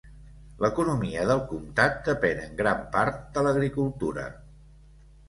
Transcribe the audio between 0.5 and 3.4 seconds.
L'economia del comtat depèn en gran part